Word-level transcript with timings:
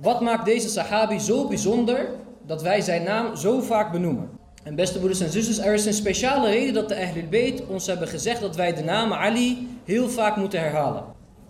Wat 0.00 0.20
maakt 0.20 0.44
deze 0.44 0.68
sahabi 0.68 1.18
zo 1.18 1.48
bijzonder 1.48 2.08
dat 2.46 2.62
wij 2.62 2.80
zijn 2.80 3.02
naam 3.02 3.36
zo 3.36 3.60
vaak 3.60 3.92
benoemen? 3.92 4.30
En 4.62 4.74
beste 4.74 4.98
broeders 4.98 5.20
en 5.20 5.30
zusters, 5.30 5.58
er 5.58 5.74
is 5.74 5.86
een 5.86 5.92
speciale 5.92 6.50
reden 6.50 6.74
dat 6.74 6.88
de 6.88 6.96
Ahlul 6.96 7.66
ons 7.68 7.86
hebben 7.86 8.08
gezegd 8.08 8.40
dat 8.40 8.56
wij 8.56 8.74
de 8.74 8.82
naam 8.82 9.12
Ali 9.12 9.68
heel 9.84 10.08
vaak 10.08 10.36
moeten 10.36 10.60
herhalen. 10.60 11.04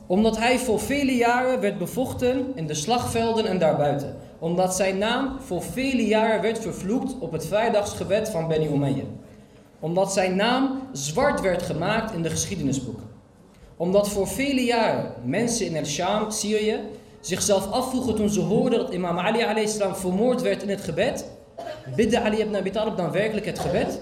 Omdat 0.06 0.38
hij 0.38 0.58
voor 0.58 0.80
vele 0.80 1.16
jaren 1.16 1.60
werd 1.60 1.78
bevochten 1.78 2.52
in 2.54 2.66
de 2.66 2.74
slagvelden 2.74 3.46
en 3.46 3.58
daarbuiten. 3.58 4.16
Omdat 4.38 4.76
zijn 4.76 4.98
naam 4.98 5.36
voor 5.40 5.62
vele 5.62 6.06
jaren 6.06 6.42
werd 6.42 6.58
vervloekt 6.58 7.18
op 7.18 7.32
het 7.32 7.46
vrijdagsgebed 7.46 8.28
van 8.28 8.48
Beni 8.48 8.66
Umayyah. 8.66 9.06
Omdat 9.80 10.12
zijn 10.12 10.36
naam 10.36 10.80
zwart 10.92 11.40
werd 11.40 11.62
gemaakt 11.62 12.12
in 12.12 12.22
de 12.22 12.30
geschiedenisboeken. 12.30 13.04
Omdat 13.76 14.08
voor 14.08 14.28
vele 14.28 14.64
jaren 14.64 15.12
mensen 15.24 15.66
in 15.66 15.76
el 15.76 15.84
Sham, 15.84 16.30
Syrië, 16.30 16.80
zichzelf 17.20 17.70
afvroegen 17.70 18.14
toen 18.14 18.30
ze 18.30 18.40
hoorden 18.40 18.78
dat 18.78 18.92
imam 18.92 19.18
Ali 19.18 19.42
a.s. 19.42 19.78
vermoord 19.92 20.42
werd 20.42 20.62
in 20.62 20.68
het 20.68 20.80
gebed. 20.80 21.24
Bidde 21.96 22.20
Ali 22.20 22.38
ibn 22.38 22.56
Abi 22.56 22.70
Talib 22.70 22.96
dan 22.96 23.10
werkelijk 23.10 23.46
het 23.46 23.58
gebed? 23.58 24.00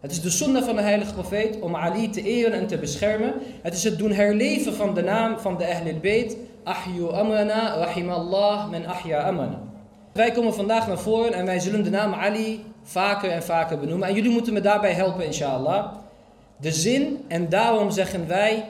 Het 0.00 0.12
is 0.12 0.20
de 0.20 0.30
zonde 0.30 0.62
van 0.62 0.76
de 0.76 0.82
heilige 0.82 1.12
profeet 1.12 1.60
om 1.60 1.76
Ali 1.76 2.10
te 2.10 2.22
eren 2.22 2.52
en 2.52 2.66
te 2.66 2.78
beschermen. 2.78 3.32
Het 3.62 3.74
is 3.74 3.84
het 3.84 3.98
doen 3.98 4.12
herleven 4.12 4.74
van 4.74 4.94
de 4.94 5.02
naam 5.02 5.38
van 5.38 5.56
de 5.56 5.66
Ahlul 5.66 5.98
Bayt. 6.02 6.36
Ahyu 6.62 7.12
amana, 7.12 7.76
rahimallah 7.76 8.70
men 8.70 8.86
ahya 8.86 9.22
amana. 9.22 9.60
Wij 10.12 10.30
komen 10.30 10.54
vandaag 10.54 10.86
naar 10.86 10.98
voren 10.98 11.32
en 11.32 11.46
wij 11.46 11.60
zullen 11.60 11.84
de 11.84 11.90
naam 11.90 12.14
Ali 12.14 12.64
vaker 12.82 13.30
en 13.30 13.42
vaker 13.42 13.78
benoemen. 13.78 14.08
En 14.08 14.14
jullie 14.14 14.30
moeten 14.30 14.52
me 14.52 14.60
daarbij 14.60 14.92
helpen, 14.92 15.24
inshallah. 15.24 15.92
De 16.56 16.72
zin, 16.72 17.24
en 17.28 17.48
daarom 17.48 17.90
zeggen 17.90 18.28
wij, 18.28 18.64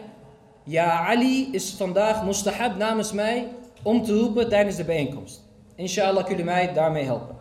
ja 0.65 1.07
Ali 1.07 1.49
is 1.53 1.75
vandaag 1.77 2.25
mustahab 2.25 2.77
namens 2.77 3.13
mij 3.13 3.47
om 3.85 4.03
te 4.03 4.19
roepen 4.19 4.49
tijdens 4.49 4.77
de 4.77 4.85
bijeenkomst. 4.85 5.43
Inshallah 5.75 6.25
kunnen 6.25 6.45
mij 6.45 6.73
daarmee 6.73 7.05
helpen. 7.05 7.37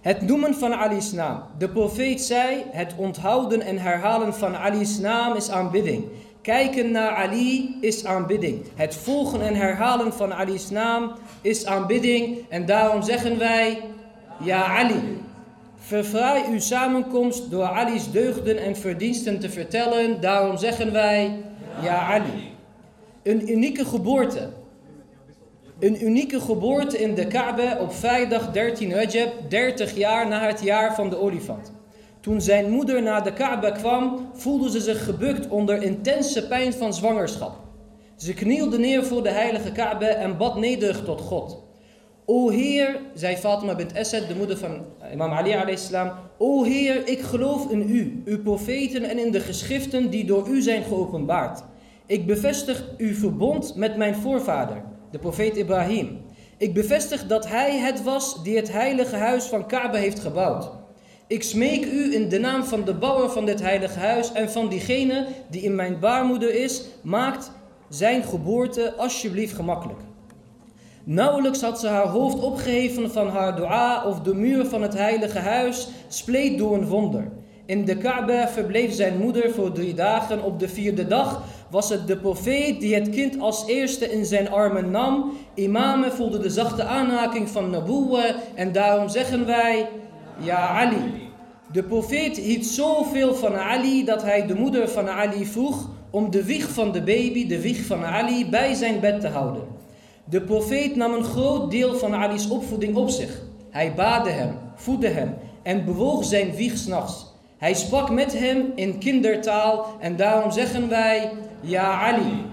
Het 0.00 0.20
noemen 0.20 0.54
van 0.54 0.74
Ali's 0.74 1.12
naam. 1.12 1.42
De 1.58 1.68
profeet 1.68 2.20
zei, 2.20 2.62
het 2.70 2.94
onthouden 2.96 3.60
en 3.60 3.78
herhalen 3.78 4.34
van 4.34 4.56
Ali's 4.56 4.98
naam 4.98 5.36
is 5.36 5.50
aanbidding. 5.50 6.04
Kijken 6.42 6.90
naar 6.90 7.10
Ali 7.10 7.78
is 7.80 8.04
aanbidding. 8.04 8.62
Het 8.74 8.94
volgen 8.94 9.40
en 9.40 9.54
herhalen 9.54 10.12
van 10.12 10.34
Ali's 10.34 10.70
naam 10.70 11.12
is 11.40 11.66
aanbidding. 11.66 12.38
En 12.48 12.66
daarom 12.66 13.02
zeggen 13.02 13.38
wij, 13.38 13.82
ja 14.40 14.64
Ali. 14.64 15.20
Verfraai 15.76 16.42
uw 16.50 16.60
samenkomst 16.60 17.50
door 17.50 17.64
Ali's 17.64 18.10
deugden 18.10 18.58
en 18.58 18.76
verdiensten 18.76 19.40
te 19.40 19.50
vertellen. 19.50 20.20
Daarom 20.20 20.56
zeggen 20.56 20.92
wij, 20.92 21.42
ja 21.82 21.96
Ali. 21.96 22.52
Een 23.22 23.52
unieke 23.52 23.84
geboorte. 23.84 24.48
Een 25.80 26.04
unieke 26.04 26.40
geboorte 26.40 26.98
in 26.98 27.14
de 27.14 27.26
Kaaba 27.26 27.78
op 27.80 27.92
vrijdag 27.92 28.52
13 28.52 28.92
Rajab, 28.92 29.32
30 29.48 29.96
jaar 29.96 30.28
na 30.28 30.46
het 30.46 30.62
jaar 30.62 30.94
van 30.94 31.10
de 31.10 31.18
olifant. 31.18 31.72
Toen 32.20 32.40
zijn 32.40 32.70
moeder 32.70 33.02
naar 33.02 33.24
de 33.24 33.32
Kaaba 33.32 33.70
kwam, 33.70 34.30
voelde 34.32 34.70
ze 34.70 34.80
zich 34.80 35.04
gebukt 35.04 35.48
onder 35.48 35.82
intense 35.82 36.46
pijn 36.46 36.72
van 36.72 36.94
zwangerschap. 36.94 37.56
Ze 38.16 38.34
knielde 38.34 38.78
neer 38.78 39.04
voor 39.04 39.22
de 39.22 39.30
heilige 39.30 39.72
Kaaba 39.72 40.06
en 40.06 40.36
bad 40.36 40.56
nederig 40.56 41.04
tot 41.04 41.20
God. 41.20 41.62
O 42.24 42.48
Heer, 42.48 43.00
zei 43.14 43.36
Fatima 43.36 43.74
bint 43.74 43.98
Asad, 43.98 44.28
de 44.28 44.34
moeder 44.34 44.56
van 44.56 44.84
imam 45.12 45.30
Ali 45.30 45.52
a.s. 45.52 45.90
O 46.38 46.64
Heer, 46.64 47.08
ik 47.08 47.20
geloof 47.20 47.70
in 47.70 47.90
u, 47.90 48.22
uw 48.24 48.42
profeten 48.42 49.02
en 49.02 49.18
in 49.18 49.30
de 49.30 49.40
geschriften 49.40 50.10
die 50.10 50.24
door 50.24 50.48
u 50.48 50.60
zijn 50.60 50.82
geopenbaard. 50.82 51.62
Ik 52.06 52.26
bevestig 52.26 52.84
uw 52.96 53.14
verbond 53.14 53.76
met 53.76 53.96
mijn 53.96 54.14
voorvader 54.14 54.82
de 55.10 55.18
profeet 55.18 55.56
Ibrahim. 55.56 56.20
Ik 56.56 56.74
bevestig 56.74 57.26
dat 57.26 57.48
hij 57.48 57.78
het 57.78 58.02
was 58.02 58.42
die 58.42 58.56
het 58.56 58.72
heilige 58.72 59.16
huis 59.16 59.44
van 59.44 59.66
Kaaba 59.66 59.98
heeft 59.98 60.20
gebouwd. 60.20 60.70
Ik 61.26 61.42
smeek 61.42 61.84
u 61.84 62.14
in 62.14 62.28
de 62.28 62.38
naam 62.38 62.64
van 62.64 62.84
de 62.84 62.94
bouwer 62.94 63.30
van 63.30 63.46
dit 63.46 63.60
heilige 63.60 63.98
huis 63.98 64.32
en 64.32 64.50
van 64.50 64.68
diegene 64.68 65.26
die 65.50 65.62
in 65.62 65.74
mijn 65.74 65.98
baarmoeder 65.98 66.54
is, 66.54 66.84
maakt 67.02 67.50
zijn 67.88 68.22
geboorte 68.22 68.94
alsjeblieft 68.94 69.54
gemakkelijk. 69.54 70.00
Nauwelijks 71.04 71.60
had 71.60 71.80
ze 71.80 71.86
haar 71.86 72.06
hoofd 72.06 72.40
opgeheven 72.40 73.10
van 73.10 73.28
haar 73.28 73.56
dua 73.56 74.04
of 74.06 74.20
de 74.20 74.34
muur 74.34 74.66
van 74.66 74.82
het 74.82 74.94
heilige 74.94 75.38
huis 75.38 75.88
spleet 76.08 76.58
door 76.58 76.74
een 76.74 76.86
wonder. 76.86 77.30
In 77.66 77.84
de 77.84 77.96
Kaaba 77.96 78.48
verbleef 78.48 78.92
zijn 78.92 79.18
moeder 79.18 79.50
voor 79.50 79.72
drie 79.72 79.94
dagen. 79.94 80.42
Op 80.42 80.58
de 80.58 80.68
vierde 80.68 81.06
dag 81.06 81.42
was 81.70 81.88
het 81.88 82.06
de 82.06 82.16
profeet 82.16 82.80
die 82.80 82.94
het 82.94 83.10
kind 83.10 83.40
als 83.40 83.66
eerste 83.66 84.12
in 84.12 84.24
zijn 84.24 84.50
armen 84.50 84.90
nam. 84.90 85.32
Imamen 85.54 86.12
voelden 86.12 86.42
de 86.42 86.50
zachte 86.50 86.84
aanraking 86.84 87.48
van 87.48 87.70
Naboe 87.70 88.34
en 88.54 88.72
daarom 88.72 89.08
zeggen 89.08 89.46
wij, 89.46 89.88
ja 90.40 90.68
Ali. 90.68 91.30
De 91.72 91.82
profeet 91.82 92.36
hield 92.36 92.66
zoveel 92.66 93.34
van 93.34 93.54
Ali 93.56 94.04
dat 94.04 94.22
hij 94.22 94.46
de 94.46 94.54
moeder 94.54 94.88
van 94.88 95.08
Ali 95.08 95.46
vroeg 95.46 95.88
om 96.10 96.30
de 96.30 96.44
wieg 96.44 96.68
van 96.68 96.92
de 96.92 97.02
baby, 97.02 97.46
de 97.46 97.60
wieg 97.60 97.86
van 97.86 98.04
Ali, 98.04 98.50
bij 98.50 98.74
zijn 98.74 99.00
bed 99.00 99.20
te 99.20 99.28
houden. 99.28 99.62
De 100.24 100.40
profeet 100.40 100.96
nam 100.96 101.12
een 101.12 101.24
groot 101.24 101.70
deel 101.70 101.94
van 101.94 102.14
Ali's 102.14 102.48
opvoeding 102.48 102.96
op 102.96 103.08
zich. 103.08 103.42
Hij 103.70 103.94
baadde 103.94 104.30
hem, 104.30 104.58
voedde 104.74 105.08
hem 105.08 105.34
en 105.62 105.84
bewoog 105.84 106.24
zijn 106.24 106.54
wieg 106.54 106.76
s'nachts. 106.76 107.26
Hij 107.58 107.74
sprak 107.74 108.10
met 108.10 108.38
hem 108.38 108.72
in 108.74 108.98
kindertaal 108.98 109.86
en 110.00 110.16
daarom 110.16 110.50
zeggen 110.50 110.88
wij, 110.88 111.30
ja 111.60 112.00
Ali. 112.00 112.46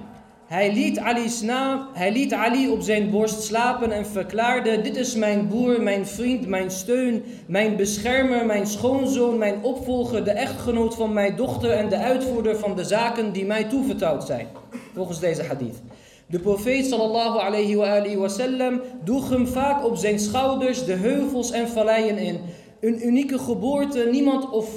Hij 0.46 0.74
liet, 0.74 1.00
Ali's 1.00 1.42
naam, 1.42 1.88
hij 1.94 2.12
liet 2.12 2.34
Ali 2.34 2.70
op 2.70 2.82
zijn 2.82 3.10
borst 3.10 3.42
slapen 3.42 3.92
en 3.92 4.06
verklaarde, 4.06 4.82
dit 4.82 4.96
is 4.96 5.16
mijn 5.16 5.48
broer, 5.48 5.82
mijn 5.82 6.08
vriend, 6.08 6.48
mijn 6.48 6.72
steun, 6.72 7.24
mijn 7.48 7.76
beschermer, 7.76 8.46
mijn 8.46 8.68
schoonzoon, 8.68 9.38
mijn 9.38 9.64
opvolger, 9.64 10.24
de 10.24 10.32
echtgenoot 10.32 10.96
van 10.96 11.14
mijn 11.14 11.36
dochter 11.36 11.72
en 11.72 11.90
de 11.90 11.98
uitvoerder 11.98 12.58
van 12.58 12.76
de 12.76 12.84
zaken 12.84 13.32
die 13.32 13.46
mij 13.46 13.64
toevertrouwd 13.64 14.24
zijn. 14.24 14.48
Volgens 14.94 15.20
deze 15.20 15.44
hadith. 15.44 15.82
De 16.28 16.40
profeet 16.40 16.86
sallallahu 16.86 17.40
alayhi 17.40 17.76
wa 17.76 17.98
alihi 17.98 18.18
wasallam 18.18 18.82
droeg 19.04 19.30
hem 19.30 19.48
vaak 19.48 19.86
op 19.86 19.96
zijn 19.96 20.20
schouders 20.20 20.86
de 20.86 20.94
heuvels 20.94 21.52
en 21.52 21.68
valleien 21.68 22.18
in. 22.18 22.40
Een 22.82 23.08
unieke 23.08 23.40
geboorte, 23.40 24.08
niemand 24.12 24.50
of 24.50 24.70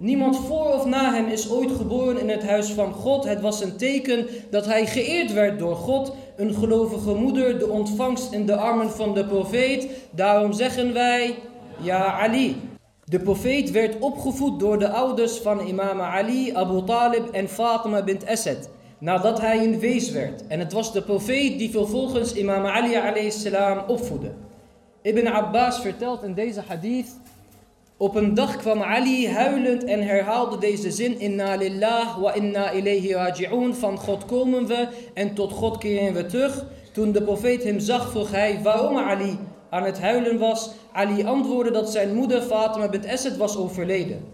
Niemand 0.00 0.36
voor 0.36 0.72
of 0.74 0.84
na 0.84 1.14
hem 1.14 1.26
is 1.26 1.50
ooit 1.50 1.70
geboren 1.70 2.20
in 2.20 2.28
het 2.28 2.42
huis 2.46 2.70
van 2.70 2.92
God. 2.92 3.24
Het 3.24 3.40
was 3.40 3.62
een 3.62 3.76
teken 3.76 4.26
dat 4.50 4.66
hij 4.66 4.86
geëerd 4.86 5.32
werd 5.32 5.58
door 5.58 5.76
God. 5.76 6.14
Een 6.36 6.54
gelovige 6.54 7.14
moeder, 7.14 7.58
de 7.58 7.68
ontvangst 7.68 8.32
in 8.32 8.46
de 8.46 8.56
armen 8.56 8.90
van 8.90 9.14
de 9.14 9.24
profeet. 9.24 9.86
Daarom 10.10 10.52
zeggen 10.52 10.92
wij, 10.92 11.34
ja 11.80 12.20
Ali. 12.20 12.56
De 13.04 13.18
profeet 13.18 13.70
werd 13.70 13.98
opgevoed 13.98 14.60
door 14.60 14.78
de 14.78 14.88
ouders 14.88 15.38
van 15.38 15.66
imam 15.66 16.00
Ali, 16.00 16.54
Abu 16.54 16.84
Talib 16.84 17.28
en 17.32 17.48
Fatima 17.48 18.02
bint 18.04 18.26
Asad. 18.26 18.70
Nadat 18.98 19.40
hij 19.40 19.64
een 19.64 19.78
wees 19.78 20.10
werd. 20.10 20.46
En 20.46 20.58
het 20.58 20.72
was 20.72 20.92
de 20.92 21.02
profeet 21.02 21.58
die 21.58 21.70
vervolgens 21.70 22.34
imam 22.34 22.66
Ali 22.66 23.30
salam 23.30 23.78
opvoedde. 23.86 24.32
Ibn 25.02 25.26
Abbas 25.26 25.80
vertelt 25.80 26.22
in 26.22 26.34
deze 26.34 26.60
hadith 26.68 27.19
op 28.00 28.14
een 28.14 28.34
dag 28.34 28.56
kwam 28.56 28.82
Ali 28.82 29.28
huilend 29.28 29.84
en 29.84 30.02
herhaalde 30.02 30.58
deze 30.58 30.90
zin: 30.90 31.18
Inna 31.18 31.54
lillah 31.54 32.18
wa 32.18 32.32
inna 32.34 32.72
ilayhi 32.72 33.12
raji'un. 33.12 33.74
Van 33.74 33.98
God 33.98 34.24
komen 34.24 34.66
we 34.66 34.88
en 35.14 35.34
tot 35.34 35.52
God 35.52 35.78
keren 35.78 36.14
we 36.14 36.26
terug. 36.26 36.66
Toen 36.92 37.12
de 37.12 37.22
profeet 37.22 37.64
hem 37.64 37.78
zag, 37.78 38.10
vroeg 38.10 38.30
hij 38.30 38.60
waarom 38.62 38.96
Ali 38.96 39.38
aan 39.70 39.82
het 39.82 40.00
huilen 40.00 40.38
was. 40.38 40.70
Ali 40.92 41.24
antwoordde 41.24 41.72
dat 41.72 41.90
zijn 41.90 42.14
moeder 42.14 42.42
Fatima 42.42 42.88
bint 42.88 43.06
Asad 43.06 43.36
was 43.36 43.56
overleden. 43.56 44.24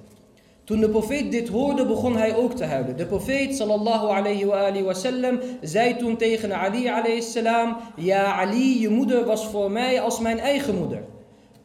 Toen 0.64 0.80
de 0.80 0.88
profeet 0.88 1.30
dit 1.30 1.48
hoorde, 1.48 1.86
begon 1.86 2.16
hij 2.16 2.36
ook 2.36 2.52
te 2.52 2.64
huilen. 2.64 2.96
De 2.96 3.06
profeet 3.06 3.56
sallallahu 3.56 4.06
alayhi 4.06 4.44
wa 4.44 4.66
alihi 4.66 4.84
wasallam 4.84 5.40
zei 5.60 5.96
toen 5.96 6.16
tegen 6.16 6.52
Ali 6.52 6.88
alayhi 6.88 7.22
salam: 7.22 7.76
Ja 7.96 8.32
Ali, 8.32 8.80
je 8.80 8.88
moeder 8.88 9.24
was 9.24 9.46
voor 9.46 9.70
mij 9.70 10.00
als 10.00 10.20
mijn 10.20 10.38
eigen 10.38 10.74
moeder. 10.74 11.02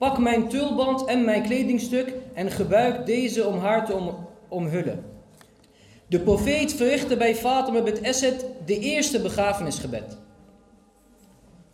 Pak 0.01 0.17
mijn 0.17 0.47
tulband 0.47 1.05
en 1.05 1.25
mijn 1.25 1.43
kledingstuk 1.43 2.13
en 2.33 2.51
gebruik 2.51 3.05
deze 3.05 3.45
om 3.47 3.59
haar 3.59 3.85
te 3.85 4.13
omhullen. 4.47 5.05
De 6.07 6.19
profeet 6.19 6.73
verrichtte 6.73 7.17
bij 7.17 7.35
Fatima 7.35 7.81
bint 7.81 8.01
Esed 8.01 8.45
de 8.65 8.79
eerste 8.79 9.21
begrafenisgebed. 9.21 10.17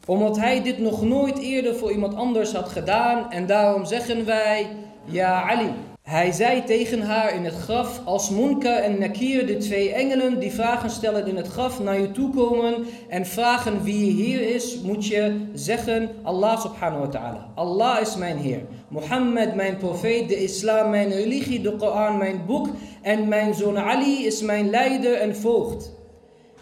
Omdat 0.05 0.37
hij 0.37 0.63
dit 0.63 0.79
nog 0.79 1.01
nooit 1.01 1.37
eerder 1.37 1.75
voor 1.75 1.91
iemand 1.91 2.15
anders 2.15 2.53
had 2.53 2.69
gedaan 2.69 3.31
en 3.31 3.45
daarom 3.45 3.85
zeggen 3.85 4.25
wij, 4.25 4.67
ja 5.05 5.49
Ali. 5.49 5.73
Hij 6.07 6.31
zei 6.31 6.63
tegen 6.63 7.01
haar 7.01 7.35
in 7.35 7.45
het 7.45 7.53
graf, 7.53 8.01
als 8.05 8.29
Munkar 8.29 8.77
en 8.77 8.99
Nakir, 8.99 9.47
de 9.47 9.57
twee 9.57 9.93
engelen 9.93 10.39
die 10.39 10.51
vragen 10.51 10.89
stellen 10.89 11.27
in 11.27 11.35
het 11.35 11.47
graf, 11.47 11.79
naar 11.79 11.99
je 11.99 12.11
toe 12.11 12.29
komen 12.29 12.85
en 13.07 13.25
vragen 13.25 13.83
wie 13.83 14.05
je 14.05 14.23
Heer 14.23 14.55
is, 14.55 14.81
moet 14.81 15.07
je 15.07 15.49
zeggen, 15.53 16.09
Allah 16.23 16.61
subhanahu 16.61 17.01
wa 17.01 17.07
ta'ala. 17.07 17.49
Allah 17.55 18.01
is 18.01 18.15
mijn 18.15 18.37
Heer. 18.37 18.61
Mohammed, 18.87 19.55
mijn 19.55 19.77
profeet, 19.77 20.29
de 20.29 20.43
islam, 20.43 20.89
mijn 20.89 21.11
religie, 21.11 21.61
de 21.61 21.75
Koran, 21.75 22.17
mijn 22.17 22.45
boek 22.45 22.67
en 23.01 23.27
mijn 23.27 23.53
zoon 23.53 23.77
Ali 23.77 24.25
is 24.25 24.41
mijn 24.41 24.69
leider 24.69 25.13
en 25.13 25.35
voogd. 25.35 25.91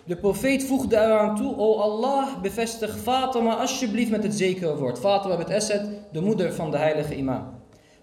De 0.06 0.16
profeet 0.16 0.64
voegde 0.64 0.96
eraan 0.96 1.36
toe, 1.36 1.58
O 1.58 1.76
Allah, 1.76 2.42
bevestig 2.42 2.98
Fatima 2.98 3.56
alsjeblieft 3.56 4.12
met 4.12 4.24
het 4.24 4.36
zekere 4.36 4.78
woord. 4.78 5.00
Fatima 5.00 5.38
bint 5.38 5.52
Asad, 5.52 5.82
de 6.12 6.22
moeder 6.22 6.54
van 6.54 6.72
de 6.72 6.78
heilige 6.78 7.16
imam. 7.16 7.44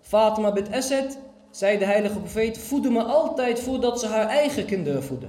Fatima 0.01 0.53
bint 0.53 0.73
Asad, 0.73 1.19
zei 1.53 1.79
de 1.79 1.85
heilige 1.85 2.19
profeet, 2.19 2.59
voedde 2.59 2.91
me 2.91 3.03
altijd 3.03 3.61
voordat 3.61 4.01
ze 4.01 4.07
haar 4.07 4.27
eigen 4.27 4.65
kinderen 4.65 5.03
voedde. 5.03 5.27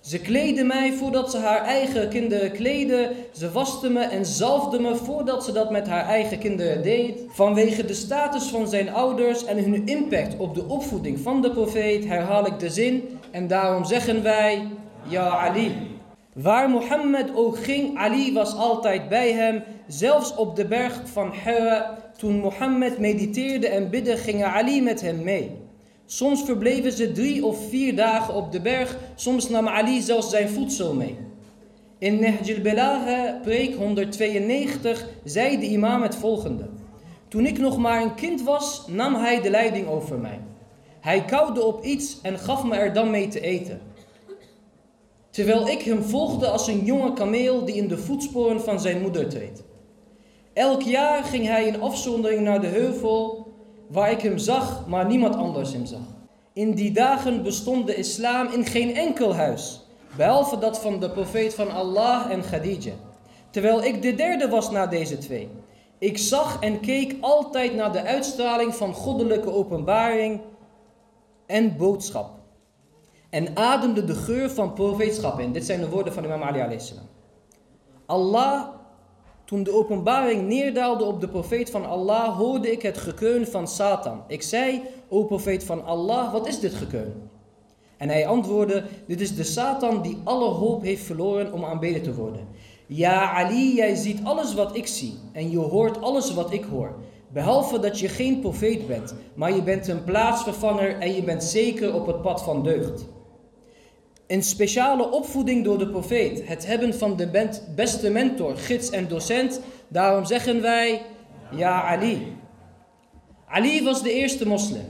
Ze 0.00 0.20
kleedde 0.20 0.64
mij 0.64 0.92
voordat 0.92 1.30
ze 1.30 1.38
haar 1.38 1.64
eigen 1.64 2.08
kinderen 2.08 2.52
kleedde. 2.52 3.12
Ze 3.32 3.52
waste 3.52 3.90
me 3.90 4.00
en 4.00 4.26
zalfde 4.26 4.80
me 4.80 4.96
voordat 4.96 5.44
ze 5.44 5.52
dat 5.52 5.70
met 5.70 5.88
haar 5.88 6.06
eigen 6.06 6.38
kinderen 6.38 6.82
deed. 6.82 7.20
Vanwege 7.28 7.84
de 7.84 7.94
status 7.94 8.44
van 8.44 8.68
zijn 8.68 8.92
ouders 8.92 9.44
en 9.44 9.58
hun 9.58 9.86
impact 9.86 10.36
op 10.36 10.54
de 10.54 10.64
opvoeding 10.68 11.20
van 11.20 11.42
de 11.42 11.50
profeet 11.50 12.04
herhaal 12.04 12.46
ik 12.46 12.58
de 12.58 12.70
zin. 12.70 13.18
En 13.30 13.46
daarom 13.46 13.84
zeggen 13.84 14.22
wij, 14.22 14.68
Ja 15.08 15.28
Ali. 15.28 15.98
Waar 16.32 16.70
Mohammed 16.70 17.34
ook 17.34 17.58
ging, 17.58 17.98
Ali 17.98 18.32
was 18.32 18.56
altijd 18.56 19.08
bij 19.08 19.32
hem. 19.32 19.62
Zelfs 19.86 20.34
op 20.34 20.56
de 20.56 20.64
berg 20.64 21.02
van 21.04 21.32
Hira, 21.44 21.98
toen 22.20 22.40
Mohammed 22.40 22.98
mediteerde 22.98 23.68
en 23.68 23.90
bidde, 23.90 24.16
ging 24.16 24.44
Ali 24.44 24.82
met 24.82 25.00
hem 25.00 25.22
mee. 25.22 25.50
Soms 26.06 26.42
verbleven 26.42 26.92
ze 26.92 27.12
drie 27.12 27.44
of 27.44 27.68
vier 27.68 27.96
dagen 27.96 28.34
op 28.34 28.52
de 28.52 28.60
berg, 28.60 28.98
soms 29.14 29.48
nam 29.48 29.68
Ali 29.68 30.00
zelfs 30.00 30.30
zijn 30.30 30.48
voedsel 30.48 30.94
mee. 30.94 31.16
In 31.98 32.20
Nehjil 32.20 32.60
Belagha, 32.60 33.38
preek 33.42 33.74
192, 33.74 35.08
zei 35.24 35.58
de 35.58 35.66
imam 35.66 36.02
het 36.02 36.14
volgende. 36.14 36.68
Toen 37.28 37.46
ik 37.46 37.58
nog 37.58 37.78
maar 37.78 38.02
een 38.02 38.14
kind 38.14 38.42
was, 38.42 38.84
nam 38.88 39.14
hij 39.14 39.40
de 39.40 39.50
leiding 39.50 39.86
over 39.86 40.18
mij. 40.18 40.40
Hij 41.00 41.24
kauwde 41.24 41.64
op 41.64 41.84
iets 41.84 42.18
en 42.22 42.38
gaf 42.38 42.64
me 42.64 42.76
er 42.76 42.92
dan 42.92 43.10
mee 43.10 43.28
te 43.28 43.40
eten. 43.40 43.80
Terwijl 45.30 45.68
ik 45.68 45.82
hem 45.82 46.02
volgde 46.02 46.48
als 46.48 46.66
een 46.66 46.84
jonge 46.84 47.12
kameel 47.12 47.64
die 47.64 47.74
in 47.74 47.88
de 47.88 47.98
voetsporen 47.98 48.60
van 48.60 48.80
zijn 48.80 49.00
moeder 49.00 49.28
treedt. 49.28 49.62
Elk 50.52 50.82
jaar 50.82 51.24
ging 51.24 51.46
hij 51.46 51.66
in 51.66 51.80
afzondering 51.80 52.40
naar 52.40 52.60
de 52.60 52.66
heuvel 52.66 53.46
waar 53.88 54.10
ik 54.10 54.20
hem 54.20 54.38
zag, 54.38 54.86
maar 54.86 55.06
niemand 55.06 55.34
anders 55.34 55.72
hem 55.72 55.86
zag. 55.86 56.18
In 56.52 56.74
die 56.74 56.92
dagen 56.92 57.42
bestond 57.42 57.86
de 57.86 57.94
islam 57.94 58.48
in 58.52 58.64
geen 58.64 58.94
enkel 58.94 59.34
huis, 59.34 59.86
behalve 60.16 60.58
dat 60.58 60.80
van 60.80 61.00
de 61.00 61.10
profeet 61.10 61.54
van 61.54 61.70
Allah 61.70 62.30
en 62.30 62.40
Khadija. 62.40 62.92
Terwijl 63.50 63.84
ik 63.84 64.02
de 64.02 64.14
derde 64.14 64.48
was 64.48 64.70
na 64.70 64.86
deze 64.86 65.18
twee. 65.18 65.48
Ik 65.98 66.18
zag 66.18 66.60
en 66.60 66.80
keek 66.80 67.16
altijd 67.20 67.74
naar 67.74 67.92
de 67.92 68.02
uitstraling 68.02 68.74
van 68.74 68.94
goddelijke 68.94 69.52
openbaring 69.52 70.40
en 71.46 71.76
boodschap. 71.76 72.30
En 73.30 73.56
ademde 73.56 74.04
de 74.04 74.14
geur 74.14 74.50
van 74.50 74.72
profeetschap 74.72 75.40
in. 75.40 75.52
Dit 75.52 75.64
zijn 75.64 75.80
de 75.80 75.88
woorden 75.88 76.12
van 76.12 76.24
imam 76.24 76.42
Ali 76.42 76.80
salam. 76.80 77.08
Allah 78.06 78.79
toen 79.50 79.62
de 79.62 79.72
openbaring 79.72 80.48
neerdaalde 80.48 81.04
op 81.04 81.20
de 81.20 81.28
profeet 81.28 81.70
van 81.70 81.86
Allah, 81.86 82.36
hoorde 82.36 82.72
ik 82.72 82.82
het 82.82 82.98
gekeun 82.98 83.46
van 83.46 83.68
Satan. 83.68 84.22
Ik 84.26 84.42
zei, 84.42 84.82
o 85.08 85.24
profeet 85.24 85.64
van 85.64 85.84
Allah, 85.84 86.32
wat 86.32 86.46
is 86.46 86.60
dit 86.60 86.74
gekeun? 86.74 87.12
En 87.96 88.08
hij 88.08 88.26
antwoordde, 88.26 88.84
dit 89.06 89.20
is 89.20 89.36
de 89.36 89.44
Satan 89.44 90.02
die 90.02 90.18
alle 90.24 90.48
hoop 90.48 90.82
heeft 90.82 91.04
verloren 91.04 91.52
om 91.52 91.64
aanbeden 91.64 92.02
te 92.02 92.14
worden. 92.14 92.46
Ja 92.86 93.30
Ali, 93.30 93.74
jij 93.74 93.94
ziet 93.94 94.24
alles 94.24 94.54
wat 94.54 94.76
ik 94.76 94.86
zie 94.86 95.14
en 95.32 95.50
je 95.50 95.58
hoort 95.58 96.02
alles 96.02 96.34
wat 96.34 96.52
ik 96.52 96.64
hoor. 96.64 96.94
Behalve 97.32 97.78
dat 97.78 97.98
je 97.98 98.08
geen 98.08 98.40
profeet 98.40 98.86
bent, 98.86 99.14
maar 99.34 99.54
je 99.54 99.62
bent 99.62 99.88
een 99.88 100.04
plaatsvervanger 100.04 100.98
en 100.98 101.14
je 101.14 101.22
bent 101.22 101.44
zeker 101.44 101.94
op 101.94 102.06
het 102.06 102.22
pad 102.22 102.42
van 102.42 102.62
deugd. 102.62 103.04
Een 104.30 104.42
speciale 104.42 105.10
opvoeding 105.10 105.64
door 105.64 105.78
de 105.78 105.88
profeet. 105.88 106.48
Het 106.48 106.66
hebben 106.66 106.94
van 106.94 107.16
de 107.16 107.50
beste 107.74 108.10
mentor, 108.10 108.56
gids 108.56 108.90
en 108.90 109.08
docent. 109.08 109.60
Daarom 109.88 110.24
zeggen 110.24 110.62
wij, 110.62 111.02
ja 111.56 111.82
Ali. 111.82 112.36
Ali 113.48 113.84
was 113.84 114.02
de 114.02 114.12
eerste 114.12 114.46
moslim. 114.46 114.84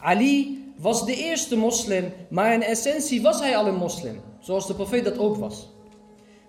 Ali 0.00 0.64
was 0.76 1.06
de 1.06 1.16
eerste 1.16 1.56
moslim, 1.56 2.12
maar 2.28 2.52
in 2.52 2.62
essentie 2.62 3.22
was 3.22 3.40
hij 3.40 3.56
al 3.56 3.66
een 3.66 3.76
moslim. 3.76 4.20
Zoals 4.40 4.66
de 4.66 4.74
profeet 4.74 5.04
dat 5.04 5.18
ook 5.18 5.36
was. 5.36 5.68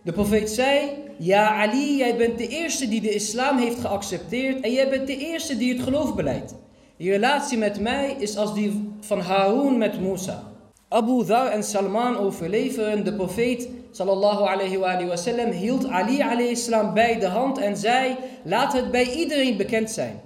De 0.02 0.12
profeet 0.12 0.50
zei, 0.50 0.90
ja 1.18 1.62
Ali, 1.62 1.98
jij 1.98 2.18
bent 2.18 2.38
de 2.38 2.48
eerste 2.48 2.88
die 2.88 3.02
de 3.02 3.14
islam 3.14 3.58
heeft 3.58 3.80
geaccepteerd 3.80 4.64
en 4.64 4.72
jij 4.72 4.90
bent 4.90 5.08
de 5.08 5.18
eerste 5.18 5.58
die 5.58 5.74
het 5.74 5.84
geloof 5.84 6.16
beleidt. 6.16 6.56
Je 6.98 7.12
relatie 7.12 7.58
met 7.58 7.80
mij 7.80 8.16
is 8.20 8.38
als 8.38 8.54
die 8.54 8.96
van 9.00 9.20
Harun 9.20 9.78
met 9.78 10.00
Musa. 10.00 10.54
Abu 10.90 11.26
Dhar 11.26 11.48
en 11.48 11.64
Salman 11.64 12.18
overleveren, 12.18 13.04
de 13.04 13.14
profeet 13.14 13.70
sallallahu 13.92 14.44
alayhi 14.48 14.78
wa 14.78 15.16
sallam 15.16 15.52
hield 15.52 15.88
Ali 15.88 16.22
alayhi 16.22 16.92
bij 16.94 17.20
de 17.20 17.28
hand 17.28 17.58
en 17.58 17.78
zei, 17.78 18.16
laat 18.44 18.74
het 18.74 18.92
bij 18.92 19.12
iedereen 19.12 19.58
bekend 19.58 19.92
zijn. 19.92 20.22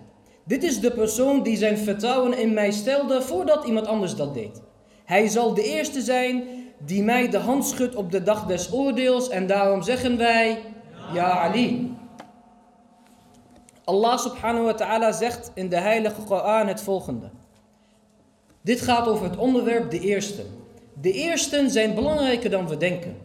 Dit 0.46 0.64
is 0.64 0.80
de 0.80 0.92
persoon 0.92 1.44
die 1.44 1.58
zijn 1.58 1.78
vertrouwen 1.78 2.38
in 2.38 2.54
mij 2.54 2.72
stelde 2.72 3.22
voordat 3.22 3.66
iemand 3.66 3.88
anders 3.88 4.16
dat 4.16 4.34
deed. 4.34 4.62
Hij 5.06 5.28
zal 5.28 5.54
de 5.54 5.64
eerste 5.64 6.02
zijn 6.02 6.44
die 6.86 7.04
mij 7.04 7.30
de 7.30 7.38
hand 7.38 7.66
schudt 7.66 7.96
op 7.96 8.12
de 8.12 8.24
dag 8.24 8.46
des 8.46 8.74
oordeels 8.74 9.30
en 9.30 9.48
daarom 9.48 9.82
zeggen 9.82 10.18
wij, 10.18 10.62
ja 11.14 11.30
Ali. 11.30 11.98
Allah 13.84 14.18
subhanahu 14.18 14.66
wa 14.66 14.74
ta'ala 14.74 15.12
zegt 15.12 15.52
in 15.54 15.70
de 15.70 15.78
heilige 15.78 16.22
Koran 16.22 16.68
het 16.68 16.82
volgende. 16.82 17.30
Dit 18.62 18.82
gaat 18.82 19.08
over 19.08 19.26
het 19.26 19.38
onderwerp 19.38 19.92
de 19.92 20.00
eerste. 20.00 20.42
De 21.02 21.12
eersten 21.12 21.70
zijn 21.70 21.96
belangrijker 21.96 22.50
dan 22.50 22.68
we 22.68 22.78
denken. 22.78 23.16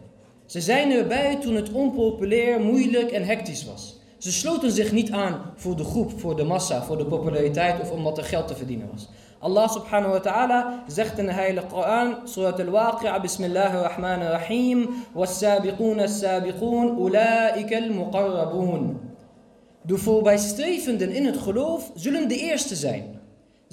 Ze 0.45 0.61
zijn 0.61 0.91
erbij 0.91 1.37
toen 1.41 1.55
het 1.55 1.71
onpopulair, 1.71 2.59
moeilijk 2.59 3.11
en 3.11 3.23
hectisch 3.23 3.65
was. 3.65 3.99
Ze 4.17 4.31
sloten 4.31 4.71
zich 4.71 4.91
niet 4.91 5.11
aan 5.11 5.41
voor 5.55 5.75
de 5.75 5.83
groep, 5.83 6.19
voor 6.19 6.35
de 6.35 6.43
massa, 6.43 6.83
voor 6.83 6.97
de 6.97 7.05
populariteit 7.05 7.81
of 7.81 7.91
omdat 7.91 8.17
er 8.17 8.23
geld 8.23 8.47
te 8.47 8.55
verdienen 8.55 8.89
was. 8.91 9.09
Allah 9.39 9.69
subhanahu 9.69 10.11
wa 10.11 10.19
ta'ala 10.19 10.83
zegt 10.87 11.17
in 11.17 11.25
de 11.25 11.31
heilige 11.31 11.67
Koran, 11.67 12.15
Surat 12.23 12.59
al-Waqi'a, 12.59 13.19
Bismillahirrahmanirrahim, 13.19 14.89
Was-sabiqun 15.13 15.99
as-sabiqun, 15.99 16.97
ulaika 16.99 17.77
al-muqarrabun. 17.77 18.99
De 19.81 19.97
voorbijstrevenden 19.97 21.11
in 21.11 21.25
het 21.25 21.37
geloof 21.37 21.91
zullen 21.95 22.27
de 22.27 22.37
eerste 22.37 22.75
zijn. 22.75 23.14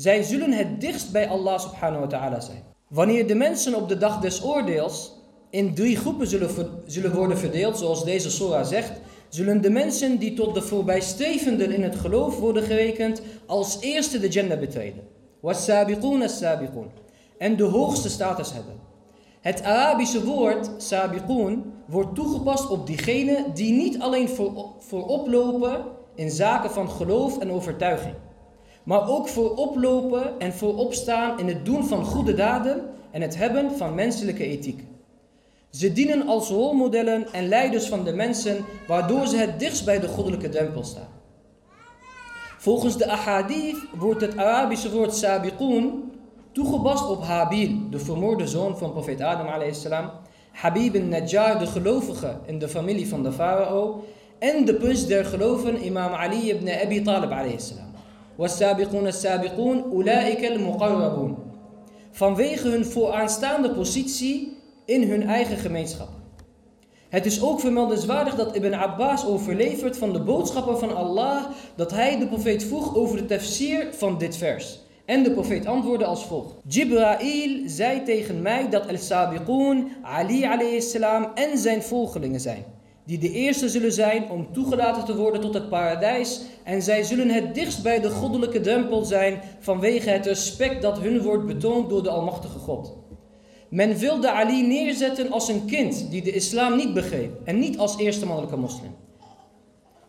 Zij 0.02 0.22
zullen 0.22 0.52
het 0.52 0.80
dichtst 0.80 1.12
bij 1.12 1.28
Allah 1.28 1.60
subhanahu 1.60 2.00
wa 2.00 2.06
ta'ala 2.06 2.40
zijn. 2.40 2.62
Wanneer 2.88 3.26
de 3.26 3.34
mensen 3.34 3.74
op 3.74 3.88
de 3.88 3.98
dag 3.98 4.20
des 4.20 4.44
oordeels 4.44 5.12
in 5.50 5.74
drie 5.74 5.96
groepen 5.96 6.26
zullen, 6.26 6.50
zullen 6.86 7.14
worden 7.14 7.38
verdeeld, 7.38 7.78
zoals 7.78 8.04
deze 8.04 8.30
Surah 8.30 8.64
zegt, 8.64 8.92
zullen 9.28 9.60
de 9.60 9.70
mensen 9.70 10.18
die 10.18 10.34
tot 10.34 10.54
de 10.54 10.62
voorbijstrevenden 10.62 11.70
in 11.70 11.82
het 11.82 11.96
geloof 11.96 12.38
worden 12.38 12.62
gerekend, 12.62 13.22
als 13.46 13.80
eerste 13.80 14.20
de 14.20 14.28
Jannah 14.28 14.58
betreden. 14.58 15.02
As-sabiqun. 15.42 16.90
En 17.38 17.56
de 17.56 17.64
hoogste 17.64 18.08
status 18.08 18.52
hebben. 18.52 18.74
Het 19.40 19.62
Arabische 19.62 20.24
woord 20.24 20.70
sabiqun 20.76 21.72
wordt 21.86 22.14
toegepast 22.14 22.70
op 22.70 22.86
diegenen 22.86 23.54
die 23.54 23.72
niet 23.72 24.00
alleen 24.00 24.28
voor, 24.28 24.66
voorop 24.78 25.28
lopen 25.28 25.84
in 26.14 26.30
zaken 26.30 26.70
van 26.70 26.90
geloof 26.90 27.38
en 27.38 27.50
overtuiging 27.50 28.14
maar 28.82 29.08
ook 29.08 29.28
voor 29.28 29.54
oplopen 29.54 30.40
en 30.40 30.52
voor 30.52 30.76
opstaan 30.76 31.38
in 31.38 31.48
het 31.48 31.64
doen 31.64 31.84
van 31.84 32.04
goede 32.04 32.34
daden 32.34 32.88
en 33.10 33.22
het 33.22 33.36
hebben 33.36 33.76
van 33.76 33.94
menselijke 33.94 34.44
ethiek. 34.44 34.84
Ze 35.70 35.92
dienen 35.92 36.26
als 36.26 36.48
rolmodellen 36.48 37.32
en 37.32 37.48
leiders 37.48 37.86
van 37.86 38.04
de 38.04 38.12
mensen, 38.12 38.64
waardoor 38.86 39.26
ze 39.26 39.36
het 39.36 39.58
dichtst 39.58 39.84
bij 39.84 40.00
de 40.00 40.08
goddelijke 40.08 40.48
drempel 40.48 40.84
staan. 40.84 41.08
Volgens 42.58 42.96
de 42.96 43.06
ahadith 43.06 43.76
wordt 43.98 44.20
het 44.20 44.36
Arabische 44.36 44.90
woord 44.90 45.14
sabiqun 45.14 46.12
toegepast 46.52 47.08
op 47.08 47.22
Habil, 47.22 47.70
de 47.90 47.98
vermoorde 47.98 48.46
zoon 48.46 48.78
van 48.78 48.92
profeet 48.92 49.20
Adam 49.20 49.46
a.s. 49.46 49.86
Habib 50.52 50.94
al-Najjar, 50.94 51.58
de 51.58 51.66
gelovige 51.66 52.36
in 52.46 52.58
de 52.58 52.68
familie 52.68 53.08
van 53.08 53.22
de 53.22 53.32
farao, 53.32 54.04
en 54.38 54.64
de 54.64 54.74
prins 54.74 55.06
der 55.06 55.24
geloven, 55.24 55.84
imam 55.84 56.12
Ali 56.12 56.50
ibn 56.50 56.68
Abi 56.68 57.02
Talib 57.02 57.32
a.s. 57.32 57.74
والسابقون 58.41 59.07
السابقون 59.07 59.79
أولئك 59.91 60.45
المقربون. 60.45 61.37
Vanwege 62.11 62.67
hun 62.67 62.85
vooraanstaande 62.85 63.69
positie 63.69 64.57
in 64.85 65.09
hun 65.09 65.23
eigen 65.23 65.57
gemeenschap. 65.57 66.09
Het 67.09 67.25
is 67.25 67.41
ook 67.41 67.59
vermeldenswaardig 67.59 68.35
dat 68.35 68.55
Ibn 68.55 68.73
Abbas 68.73 69.25
overlevert 69.25 69.97
van 69.97 70.13
de 70.13 70.19
boodschapper 70.19 70.77
van 70.77 70.95
Allah 70.95 71.43
dat 71.75 71.91
hij 71.91 72.19
de 72.19 72.27
profeet 72.27 72.63
vroeg 72.63 72.95
over 72.95 73.17
de 73.17 73.25
tafsir 73.25 73.87
van 73.91 74.17
dit 74.17 74.37
vers. 74.37 74.79
En 75.05 75.23
de 75.23 75.31
profeet 75.31 75.65
antwoordde 75.65 76.05
als 76.05 76.25
volgt. 76.25 76.53
Jibrail 76.67 77.61
zei 77.65 78.03
tegen 78.03 78.41
mij 78.41 78.69
dat 78.69 78.89
al-Sabiqoon, 78.89 79.91
Ali 80.01 80.45
alayhi 80.45 80.81
salam 80.81 81.27
en 81.35 81.57
zijn 81.57 81.83
volgelingen 81.83 82.39
zijn 82.39 82.65
die 83.04 83.18
de 83.18 83.30
eerste 83.32 83.68
zullen 83.68 83.92
zijn 83.92 84.30
om 84.30 84.52
toegelaten 84.52 85.04
te 85.04 85.16
worden 85.16 85.40
tot 85.40 85.54
het 85.54 85.68
paradijs. 85.68 86.40
En 86.62 86.82
zij 86.82 87.02
zullen 87.02 87.28
het 87.28 87.54
dichtst 87.54 87.82
bij 87.82 88.00
de 88.00 88.10
goddelijke 88.10 88.60
drempel 88.60 89.04
zijn 89.04 89.40
vanwege 89.58 90.10
het 90.10 90.26
respect 90.26 90.82
dat 90.82 90.98
hun 90.98 91.22
wordt 91.22 91.46
betoond 91.46 91.88
door 91.88 92.02
de 92.02 92.10
Almachtige 92.10 92.58
God. 92.58 92.96
Men 93.68 93.96
wilde 93.96 94.30
Ali 94.30 94.66
neerzetten 94.66 95.30
als 95.30 95.48
een 95.48 95.64
kind 95.64 96.10
die 96.10 96.22
de 96.22 96.32
islam 96.32 96.76
niet 96.76 96.94
begreep 96.94 97.40
en 97.44 97.58
niet 97.58 97.78
als 97.78 97.98
eerste 97.98 98.26
mannelijke 98.26 98.56
moslim. 98.56 98.94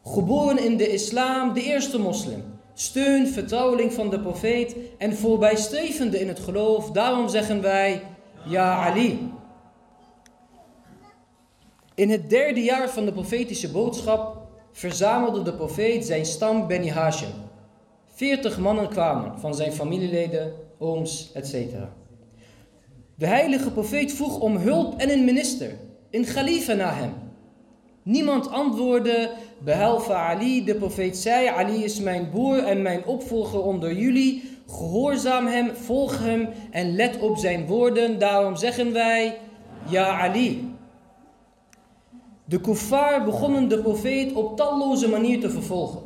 Geboren 0.04 0.66
in 0.66 0.78
de 0.78 0.90
islam, 0.90 1.54
de 1.54 1.64
eerste 1.64 2.00
moslim. 2.00 2.44
Steun, 2.74 3.28
vertrouweling 3.28 3.94
van 3.94 4.10
de 4.10 4.20
profeet 4.20 4.76
en 4.98 5.16
voorbijstrevende 5.16 6.20
in 6.20 6.28
het 6.28 6.40
geloof. 6.40 6.92
Daarom 6.92 7.30
zeggen 7.30 7.62
wij, 7.62 8.02
ja 8.46 8.76
Ali. 8.76 9.32
In 11.96 12.10
het 12.10 12.30
derde 12.30 12.64
jaar 12.64 12.90
van 12.90 13.06
de 13.06 13.12
profetische 13.12 13.72
boodschap 13.72 14.38
verzamelde 14.72 15.42
de 15.42 15.54
profeet 15.54 16.06
zijn 16.06 16.26
stam 16.26 16.68
Beni 16.68 16.90
Hashim. 16.90 17.30
Veertig 18.14 18.60
mannen 18.60 18.90
kwamen 18.90 19.40
van 19.40 19.56
zijn 19.56 19.72
familieleden, 19.72 20.54
ooms, 20.80 21.32
etc. 21.34 21.54
De 23.16 23.28
heilige 23.28 23.72
profeet 23.72 24.14
vroeg 24.14 24.40
om 24.40 24.58
hulp 24.58 25.00
en 25.00 25.10
een 25.10 25.26
minister, 25.26 25.76
een 26.12 26.26
khalifa 26.26 26.74
na 26.74 26.94
hem. 26.94 27.14
Niemand 28.04 28.50
antwoordde, 28.50 29.32
behalve 29.60 30.14
Ali. 30.14 30.66
De 30.66 30.76
profeet 30.76 31.18
zei, 31.18 31.48
Ali 31.48 31.84
is 31.84 32.00
mijn 32.00 32.30
broer 32.30 32.64
en 32.64 32.82
mijn 32.82 33.06
opvolger 33.06 33.64
onder 33.64 33.94
jullie. 33.94 34.44
Gehoorzaam 34.68 35.48
hem, 35.48 35.76
volg 35.76 36.20
hem 36.20 36.50
en 36.72 36.96
let 36.96 37.20
op 37.20 37.38
zijn 37.38 37.66
woorden. 37.66 38.20
Daarom 38.20 38.56
zeggen 38.56 38.94
wij, 38.94 39.38
ja 39.90 40.20
Ali. 40.20 40.73
De 42.46 42.62
kuffar 42.62 43.24
begonnen 43.24 43.68
de 43.68 43.82
profeet 43.82 44.34
op 44.34 44.58
talloze 44.58 45.10
manieren 45.10 45.42
te 45.42 45.50
vervolgen. 45.50 46.02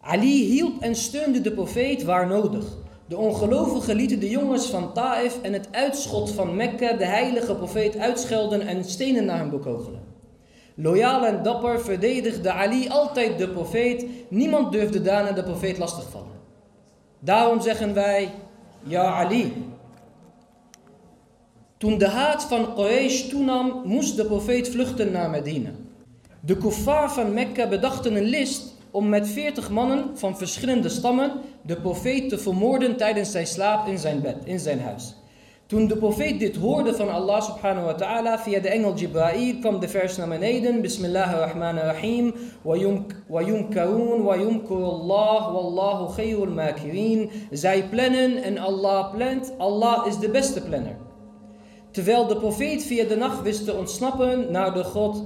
Ali 0.00 0.44
hielp 0.44 0.80
en 0.80 0.94
steunde 0.94 1.40
de 1.40 1.52
profeet 1.52 2.02
waar 2.02 2.26
nodig. 2.26 2.64
De 3.08 3.16
ongelovigen 3.16 3.96
lieten 3.96 4.20
de 4.20 4.30
jongens 4.30 4.66
van 4.66 4.92
Taif 4.92 5.42
en 5.42 5.52
het 5.52 5.68
uitschot 5.70 6.30
van 6.30 6.56
Mekka 6.56 6.92
de 6.92 7.04
heilige 7.04 7.54
profeet 7.54 7.98
uitschelden 7.98 8.60
en 8.60 8.84
stenen 8.84 9.24
naar 9.24 9.38
hem 9.38 9.50
bekogelen. 9.50 10.00
Loyaal 10.74 11.26
en 11.26 11.42
dapper 11.42 11.80
verdedigde 11.80 12.52
Ali 12.52 12.88
altijd 12.88 13.38
de 13.38 13.48
profeet. 13.48 14.06
Niemand 14.28 14.72
durfde 14.72 15.02
daarna 15.02 15.32
de 15.32 15.42
profeet 15.42 15.78
lastigvallen. 15.78 16.40
Daarom 17.18 17.60
zeggen 17.60 17.94
wij, 17.94 18.30
ja 18.82 19.04
Ali. 19.04 19.52
Toen 21.78 21.98
de 21.98 22.08
haat 22.08 22.44
van 22.44 22.74
Quraysh 22.74 23.28
toenam, 23.28 23.82
moest 23.84 24.16
de 24.16 24.24
profeet 24.24 24.68
vluchten 24.68 25.12
naar 25.12 25.30
Medina. 25.30 25.70
De 26.40 26.56
kuffar 26.56 27.12
van 27.12 27.34
Mekka 27.34 27.68
bedachten 27.68 28.14
een 28.14 28.24
list 28.24 28.74
om 28.90 29.08
met 29.08 29.28
veertig 29.28 29.70
mannen 29.70 30.10
van 30.14 30.36
verschillende 30.36 30.88
stammen 30.88 31.32
de 31.62 31.76
profeet 31.76 32.28
te 32.28 32.38
vermoorden 32.38 32.96
tijdens 32.96 33.30
zijn 33.30 33.46
slaap 33.46 33.86
in 33.86 33.98
zijn 33.98 34.20
bed, 34.20 34.36
in 34.44 34.58
zijn 34.58 34.80
huis. 34.80 35.14
Toen 35.66 35.86
de 35.86 35.96
profeet 35.96 36.38
dit 36.38 36.56
hoorde 36.56 36.94
van 36.94 37.10
Allah 37.10 37.42
subhanahu 37.42 37.86
wa 37.86 37.94
ta'ala 37.94 38.38
via 38.38 38.60
de 38.60 38.68
engel 38.68 38.94
Jibra'il 38.94 39.58
kwam 39.58 39.80
de 39.80 39.88
vers 39.88 40.16
naar 40.16 40.28
beneden. 40.28 40.80
Bismillahirrahmanirrahim. 40.80 42.34
Wa 43.26 43.42
yumkarun 43.42 44.22
wa 44.22 44.34
Allah 44.34 45.52
wallahu 45.52 46.12
khayrul 46.14 46.52
makirin. 46.52 47.30
Zij 47.50 47.88
plannen 47.88 48.42
en 48.42 48.58
Allah 48.58 49.14
plant. 49.14 49.52
Allah 49.58 50.06
is 50.06 50.18
de 50.18 50.28
beste 50.28 50.60
planner. 50.60 51.05
Terwijl 51.96 52.26
de 52.26 52.36
profeet 52.36 52.84
via 52.84 53.04
de 53.04 53.16
nacht 53.16 53.42
wist 53.42 53.64
te 53.64 53.74
ontsnappen 53.74 54.50
naar 54.50 54.74
de 54.74 54.84
god 54.84 55.24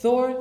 Thor, 0.00 0.36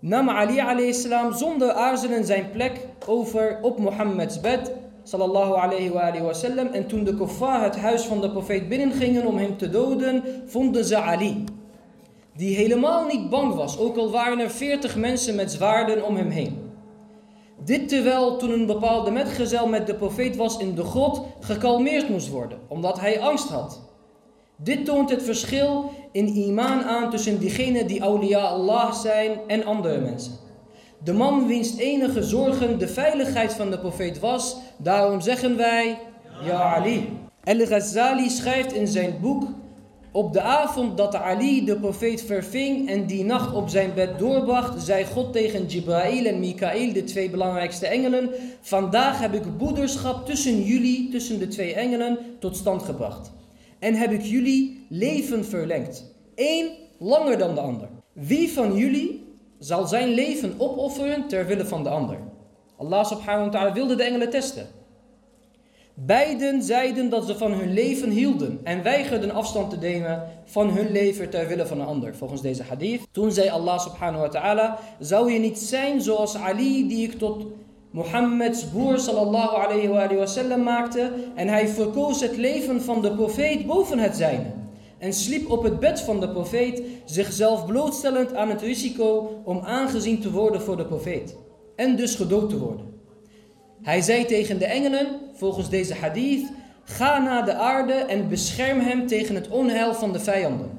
nam 0.00 0.28
Ali 0.30 0.58
a.s. 0.58 1.08
zonder 1.30 1.72
aarzelen 1.72 2.24
zijn 2.24 2.50
plek 2.50 2.80
over 3.06 3.58
op 3.62 3.78
Mohammeds 3.78 4.40
bed. 4.40 4.72
Sallallahu 5.02 5.54
alayhi 5.54 5.90
wa, 5.90 6.00
alayhi 6.00 6.24
wa 6.24 6.32
sallam. 6.32 6.66
En 6.66 6.86
toen 6.86 7.04
de 7.04 7.14
kuffar 7.14 7.62
het 7.62 7.76
huis 7.76 8.02
van 8.02 8.20
de 8.20 8.30
profeet 8.30 8.68
binnengingen 8.68 9.26
om 9.26 9.36
hem 9.38 9.56
te 9.56 9.70
doden, 9.70 10.24
vonden 10.46 10.84
ze 10.84 10.96
Ali. 10.96 11.44
Die 12.36 12.56
helemaal 12.56 13.06
niet 13.06 13.30
bang 13.30 13.54
was, 13.54 13.78
ook 13.78 13.96
al 13.96 14.10
waren 14.10 14.38
er 14.38 14.50
veertig 14.50 14.96
mensen 14.96 15.34
met 15.34 15.52
zwaarden 15.52 16.04
om 16.04 16.16
hem 16.16 16.30
heen. 16.30 16.70
Dit 17.64 17.88
terwijl 17.88 18.36
toen 18.36 18.50
een 18.50 18.66
bepaalde 18.66 19.10
metgezel 19.10 19.66
met 19.66 19.86
de 19.86 19.94
profeet 19.94 20.36
was 20.36 20.58
in 20.58 20.74
de 20.74 20.84
grot, 20.84 21.22
gekalmeerd 21.40 22.08
moest 22.08 22.28
worden, 22.28 22.58
omdat 22.68 23.00
hij 23.00 23.20
angst 23.20 23.48
had. 23.48 23.85
Dit 24.58 24.84
toont 24.84 25.10
het 25.10 25.22
verschil 25.22 25.92
in 26.12 26.26
imaan 26.26 26.82
aan 26.82 27.10
tussen 27.10 27.38
diegenen 27.38 27.86
die 27.86 28.02
awliya 28.02 28.40
Allah 28.40 28.92
zijn 28.92 29.38
en 29.46 29.64
andere 29.64 29.98
mensen. 29.98 30.32
De 31.04 31.12
man 31.12 31.46
wiens 31.46 31.76
enige 31.76 32.22
zorgen 32.22 32.78
de 32.78 32.88
veiligheid 32.88 33.52
van 33.52 33.70
de 33.70 33.78
profeet 33.78 34.18
was, 34.18 34.56
daarom 34.76 35.20
zeggen 35.20 35.56
wij, 35.56 35.98
Ja 36.44 36.74
Ali. 36.74 37.08
Al-Ghazali 37.44 38.30
schrijft 38.30 38.72
in 38.72 38.86
zijn 38.86 39.18
boek, 39.20 39.44
op 40.12 40.32
de 40.32 40.40
avond 40.40 40.96
dat 40.96 41.14
Ali 41.14 41.64
de 41.64 41.76
profeet 41.76 42.22
verving 42.22 42.88
en 42.88 43.06
die 43.06 43.24
nacht 43.24 43.54
op 43.54 43.68
zijn 43.68 43.94
bed 43.94 44.18
doorbracht, 44.18 44.82
zei 44.82 45.04
God 45.04 45.32
tegen 45.32 45.66
Jibrail 45.66 46.24
en 46.24 46.40
Mikael, 46.40 46.92
de 46.92 47.04
twee 47.04 47.30
belangrijkste 47.30 47.86
engelen, 47.86 48.30
vandaag 48.60 49.20
heb 49.20 49.34
ik 49.34 49.56
broederschap 49.56 50.26
tussen 50.26 50.62
jullie, 50.62 51.08
tussen 51.08 51.38
de 51.38 51.48
twee 51.48 51.74
engelen, 51.74 52.18
tot 52.38 52.56
stand 52.56 52.82
gebracht 52.82 53.35
en 53.78 53.94
heb 53.94 54.12
ik 54.12 54.22
jullie 54.22 54.86
leven 54.88 55.44
verlengd. 55.44 56.14
Eén 56.34 56.70
langer 56.98 57.38
dan 57.38 57.54
de 57.54 57.60
ander. 57.60 57.88
Wie 58.12 58.52
van 58.52 58.76
jullie 58.76 59.24
zal 59.58 59.86
zijn 59.86 60.08
leven 60.08 60.54
opofferen 60.58 61.28
ter 61.28 61.46
wille 61.46 61.64
van 61.64 61.82
de 61.82 61.88
ander? 61.88 62.18
Allah 62.76 63.04
subhanahu 63.04 63.44
wa 63.44 63.50
ta'ala 63.50 63.72
wilde 63.72 63.94
de 63.94 64.02
engelen 64.02 64.30
testen. 64.30 64.66
Beiden 65.94 66.62
zeiden 66.62 67.10
dat 67.10 67.26
ze 67.26 67.36
van 67.36 67.52
hun 67.52 67.72
leven 67.72 68.10
hielden 68.10 68.60
en 68.62 68.82
weigerden 68.82 69.30
afstand 69.30 69.70
te 69.70 69.76
nemen 69.76 70.22
van 70.44 70.70
hun 70.70 70.92
leven 70.92 71.30
ter 71.30 71.48
wille 71.48 71.66
van 71.66 71.80
een 71.80 71.86
ander. 71.86 72.16
Volgens 72.16 72.40
deze 72.40 72.62
hadith. 72.62 73.00
Toen 73.10 73.32
zei 73.32 73.48
Allah 73.48 73.78
subhanahu 73.78 74.22
wa 74.22 74.28
ta'ala, 74.28 74.78
zou 74.98 75.32
je 75.32 75.38
niet 75.38 75.58
zijn 75.58 76.00
zoals 76.00 76.36
Ali 76.36 76.88
die 76.88 77.08
ik 77.08 77.18
tot 77.18 77.46
Mohammeds 77.96 78.64
broer 78.64 78.98
sallallahu 78.98 79.56
alayhi 79.56 80.16
wa 80.16 80.26
sallam 80.26 80.62
maakte 80.62 81.12
en 81.34 81.48
hij 81.48 81.68
verkoos 81.68 82.20
het 82.20 82.36
leven 82.36 82.82
van 82.82 83.02
de 83.02 83.14
profeet 83.14 83.66
boven 83.66 83.98
het 83.98 84.16
zijne. 84.16 84.52
En 84.98 85.12
sliep 85.12 85.50
op 85.50 85.62
het 85.62 85.78
bed 85.80 86.00
van 86.00 86.20
de 86.20 86.28
profeet, 86.28 86.82
zichzelf 87.04 87.66
blootstellend 87.66 88.34
aan 88.34 88.48
het 88.48 88.62
risico 88.62 89.40
om 89.44 89.60
aangezien 89.64 90.20
te 90.20 90.30
worden 90.30 90.60
voor 90.62 90.76
de 90.76 90.84
profeet. 90.84 91.36
En 91.76 91.96
dus 91.96 92.14
gedood 92.14 92.50
te 92.50 92.58
worden. 92.58 92.86
Hij 93.82 94.00
zei 94.00 94.24
tegen 94.24 94.58
de 94.58 94.66
engelen, 94.66 95.06
volgens 95.32 95.68
deze 95.68 95.94
hadith, 95.94 96.52
ga 96.84 97.18
naar 97.18 97.44
de 97.44 97.54
aarde 97.54 97.92
en 97.92 98.28
bescherm 98.28 98.80
hem 98.80 99.06
tegen 99.06 99.34
het 99.34 99.48
onheil 99.48 99.94
van 99.94 100.12
de 100.12 100.20
vijanden. 100.20 100.70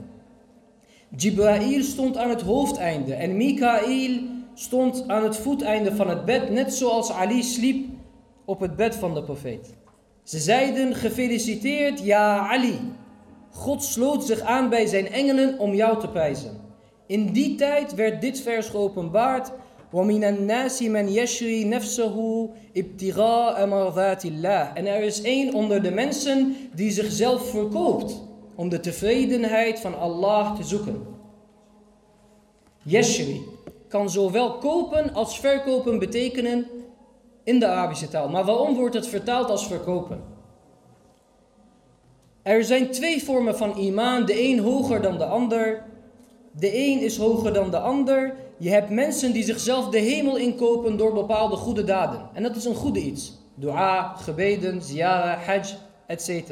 Jibrail 1.15 1.83
stond 1.83 2.17
aan 2.17 2.29
het 2.29 2.41
hoofdeinde 2.41 3.13
en 3.13 3.37
Mikael 3.37 4.35
stond 4.56 5.08
aan 5.08 5.22
het 5.22 5.36
voeteinde 5.36 5.94
van 5.94 6.08
het 6.08 6.24
bed, 6.24 6.50
net 6.50 6.74
zoals 6.74 7.12
Ali 7.12 7.42
sliep 7.42 7.86
op 8.44 8.60
het 8.60 8.76
bed 8.76 8.94
van 8.94 9.14
de 9.14 9.22
profeet. 9.22 9.74
Ze 10.22 10.38
zeiden, 10.38 10.94
gefeliciteerd, 10.94 12.00
ja 12.00 12.48
Ali. 12.48 12.78
God 13.50 13.84
sloot 13.84 14.24
zich 14.24 14.40
aan 14.40 14.68
bij 14.68 14.86
zijn 14.86 15.08
engelen 15.08 15.58
om 15.58 15.74
jou 15.74 16.00
te 16.00 16.08
prijzen. 16.08 16.60
In 17.06 17.32
die 17.32 17.54
tijd 17.54 17.94
werd 17.94 18.20
dit 18.20 18.40
vers 18.40 18.68
geopenbaard. 18.68 19.52
وَمِنَ 19.92 20.24
النَّاسِ 20.24 20.80
مَنْ 20.80 21.08
يَشْرِي 21.08 21.64
نَفْسَهُ 21.64 22.48
ابْتِغَاءَ 22.74 23.66
مَرْضَاتِ 23.66 24.24
اللَّهِ 24.24 24.72
En 24.74 24.86
er 24.86 25.02
is 25.02 25.22
één 25.22 25.54
onder 25.54 25.82
de 25.82 25.90
mensen 25.90 26.56
die 26.74 26.90
zichzelf 26.90 27.50
verkoopt 27.50 28.22
om 28.54 28.68
de 28.68 28.80
tevredenheid 28.80 29.80
van 29.80 29.98
Allah 29.98 30.56
te 30.56 30.64
zoeken. 30.64 31.06
Yashri 32.82 33.42
kan 33.87 34.09
zowel 34.09 34.57
kopen 34.57 35.13
als 35.13 35.39
verkopen 35.39 35.99
betekenen 35.99 36.67
in 37.43 37.59
de 37.59 37.67
Arabische 37.67 38.07
taal. 38.07 38.29
Maar 38.29 38.45
waarom 38.45 38.75
wordt 38.75 38.95
het 38.95 39.07
vertaald 39.07 39.49
als 39.49 39.67
verkopen? 39.67 40.23
Er 42.41 42.63
zijn 42.63 42.91
twee 42.91 43.23
vormen 43.23 43.57
van 43.57 43.77
imaan, 43.77 44.25
de 44.25 44.41
een 44.43 44.59
hoger 44.59 45.01
dan 45.01 45.17
de 45.17 45.25
ander. 45.25 45.83
De 46.51 46.77
een 46.77 46.99
is 46.99 47.17
hoger 47.17 47.53
dan 47.53 47.71
de 47.71 47.79
ander. 47.79 48.35
Je 48.57 48.69
hebt 48.69 48.89
mensen 48.89 49.31
die 49.33 49.43
zichzelf 49.43 49.89
de 49.89 49.99
hemel 49.99 50.37
inkopen 50.37 50.97
door 50.97 51.13
bepaalde 51.13 51.55
goede 51.55 51.83
daden. 51.83 52.29
En 52.33 52.43
dat 52.43 52.55
is 52.55 52.65
een 52.65 52.75
goede 52.75 52.99
iets. 52.99 53.33
Dua, 53.55 54.15
gebeden, 54.15 54.81
ziyara, 54.81 55.37
hajj, 55.45 55.75
etc. 56.05 56.51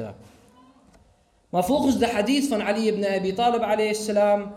Maar 1.50 1.66
volgens 1.66 1.98
de 1.98 2.08
hadith 2.08 2.48
van 2.48 2.64
Ali 2.64 2.88
ibn 2.88 3.06
Abi 3.06 3.34
Talib 3.34 3.62
alayhi 3.62 3.94
salam 3.94 4.54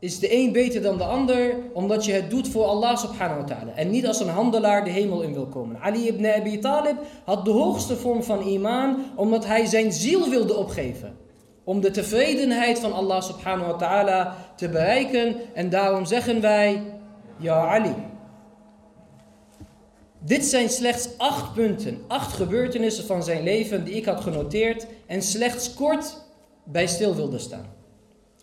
is 0.00 0.18
de 0.18 0.34
een 0.34 0.52
beter 0.52 0.82
dan 0.82 0.98
de 0.98 1.04
ander, 1.04 1.54
omdat 1.72 2.04
je 2.04 2.12
het 2.12 2.30
doet 2.30 2.48
voor 2.48 2.64
Allah 2.64 2.96
subhanahu 2.96 3.40
wa 3.40 3.46
ta'ala. 3.46 3.72
En 3.74 3.90
niet 3.90 4.06
als 4.06 4.20
een 4.20 4.28
handelaar 4.28 4.84
de 4.84 4.90
hemel 4.90 5.22
in 5.22 5.32
wil 5.32 5.46
komen. 5.46 5.80
Ali 5.80 6.06
ibn 6.06 6.26
Abi 6.26 6.58
Talib 6.58 6.96
had 7.24 7.44
de 7.44 7.50
hoogste 7.50 7.96
vorm 7.96 8.22
van 8.22 8.46
imaan, 8.46 9.04
omdat 9.16 9.46
hij 9.46 9.66
zijn 9.66 9.92
ziel 9.92 10.28
wilde 10.28 10.56
opgeven. 10.56 11.16
Om 11.64 11.80
de 11.80 11.90
tevredenheid 11.90 12.78
van 12.78 12.92
Allah 12.92 13.22
subhanahu 13.22 13.70
wa 13.70 13.76
ta'ala 13.76 14.36
te 14.56 14.68
bereiken. 14.68 15.36
En 15.54 15.70
daarom 15.70 16.04
zeggen 16.04 16.40
wij, 16.40 16.82
Ja 17.36 17.66
Ali. 17.66 17.94
Dit 20.18 20.44
zijn 20.44 20.68
slechts 20.68 21.08
acht 21.16 21.54
punten, 21.54 21.98
acht 22.06 22.32
gebeurtenissen 22.32 23.04
van 23.04 23.22
zijn 23.22 23.42
leven 23.42 23.84
die 23.84 23.94
ik 23.94 24.04
had 24.04 24.20
genoteerd 24.20 24.86
en 25.06 25.22
slechts 25.22 25.74
kort 25.74 26.22
bij 26.64 26.86
stil 26.86 27.14
wilde 27.14 27.38
staan. 27.38 27.77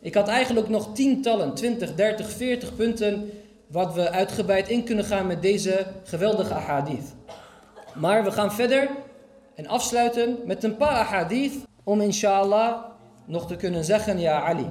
Ik 0.05 0.13
had 0.13 0.27
eigenlijk 0.27 0.69
nog 0.69 0.93
tientallen, 0.93 1.53
20, 1.53 1.95
30, 1.95 2.29
40 2.29 2.75
punten 2.75 3.31
wat 3.67 3.93
we 3.93 4.11
uitgebreid 4.11 4.69
in 4.69 4.83
kunnen 4.83 5.05
gaan 5.05 5.27
met 5.27 5.41
deze 5.41 5.85
geweldige 6.03 6.53
ahadith. 6.53 7.15
Maar 7.93 8.23
we 8.23 8.31
gaan 8.31 8.53
verder 8.53 8.89
en 9.55 9.67
afsluiten 9.67 10.37
met 10.45 10.63
een 10.63 10.77
paar 10.77 10.89
ahadith 10.89 11.53
om 11.83 12.01
inshallah 12.01 12.83
nog 13.25 13.47
te 13.47 13.55
kunnen 13.55 13.83
zeggen, 13.83 14.19
ja 14.19 14.41
Ali. 14.41 14.67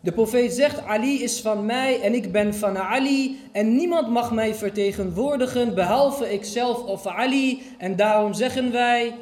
De 0.00 0.12
profeet 0.12 0.52
zegt, 0.52 0.84
Ali 0.84 1.22
is 1.22 1.40
van 1.40 1.66
mij 1.66 2.00
en 2.00 2.14
ik 2.14 2.32
ben 2.32 2.54
van 2.54 2.78
Ali 2.78 3.40
en 3.52 3.76
niemand 3.76 4.08
mag 4.08 4.32
mij 4.32 4.54
vertegenwoordigen 4.54 5.74
behalve 5.74 6.32
ikzelf 6.32 6.84
of 6.84 7.06
Ali 7.06 7.62
en 7.78 7.96
daarom 7.96 8.32
zeggen 8.32 8.72
wij, 8.72 9.14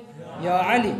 ja 0.43 0.59
Ali. 0.59 0.95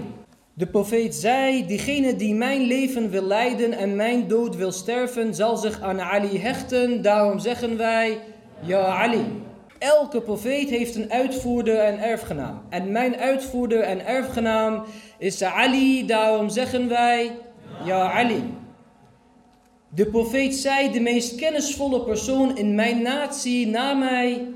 De 0.61 0.67
profeet 0.67 1.15
zei, 1.15 1.67
diegene 1.67 2.17
die 2.17 2.35
mijn 2.35 2.61
leven 2.61 3.11
wil 3.11 3.23
leiden 3.23 3.73
en 3.73 3.97
mijn 3.97 4.29
dood 4.29 4.57
wil 4.57 4.73
sterven, 4.73 5.35
zal 5.35 5.57
zich 5.57 5.81
aan 5.81 6.01
Ali 6.01 6.39
hechten. 6.39 7.03
Daarom 7.03 7.39
zeggen 7.39 7.77
wij, 7.77 8.19
ja 8.63 8.85
Ali. 8.85 9.25
Elke 9.79 10.21
profeet 10.21 10.71
heeft 10.71 10.97
een 10.97 11.11
uitvoerder 11.13 11.79
en 11.79 11.99
erfgenaam. 11.99 12.63
En 12.69 12.93
mijn 12.93 13.17
uitvoerder 13.17 13.81
en 13.81 14.07
erfgenaam 14.07 14.85
is 15.19 15.43
Ali. 15.43 16.07
Daarom 16.07 16.49
zeggen 16.49 16.89
wij, 16.89 17.31
ja 17.85 18.13
Ali. 18.13 18.55
De 19.89 20.07
profeet 20.07 20.55
zei, 20.55 20.93
de 20.93 21.01
meest 21.01 21.35
kennisvolle 21.35 22.05
persoon 22.05 22.57
in 22.57 22.75
mijn 22.75 23.03
natie 23.03 23.67
na 23.67 23.93
mij 23.93 24.49